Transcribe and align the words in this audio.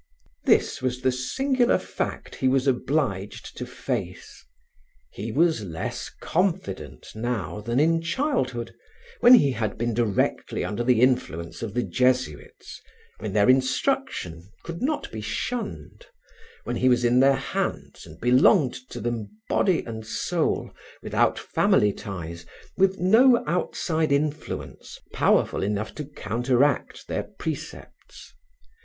This 0.45 0.81
was 0.81 1.01
the 1.01 1.11
singular 1.11 1.77
fact 1.77 2.33
he 2.37 2.47
was 2.47 2.65
obliged 2.65 3.55
to 3.55 3.67
face: 3.67 4.43
he 5.11 5.31
was 5.31 5.63
less 5.63 6.09
confident 6.19 7.09
now 7.13 7.59
than 7.61 7.79
in 7.79 8.01
childhood, 8.01 8.73
when 9.19 9.35
he 9.35 9.51
had 9.51 9.77
been 9.77 9.93
directly 9.93 10.63
under 10.65 10.83
the 10.83 11.01
influence 11.01 11.61
of 11.61 11.75
the 11.75 11.83
Jesuits, 11.83 12.81
when 13.19 13.33
their 13.33 13.47
instruction 13.47 14.49
could 14.63 14.81
not 14.81 15.11
be 15.11 15.21
shunned, 15.21 16.07
when 16.63 16.77
he 16.77 16.89
was 16.89 17.05
in 17.05 17.19
their 17.19 17.35
hands 17.35 18.03
and 18.07 18.19
belonged 18.19 18.73
to 18.89 18.99
them 18.99 19.29
body 19.49 19.83
and 19.85 20.07
soul, 20.07 20.71
without 21.03 21.37
family 21.37 21.93
ties, 21.93 22.43
with 22.75 22.97
no 22.97 23.43
outside 23.45 24.11
influence 24.11 24.97
powerful 25.13 25.61
enough 25.61 25.93
to 25.93 26.05
counteract 26.05 27.05
their 27.07 27.21
precepts. 27.37 28.33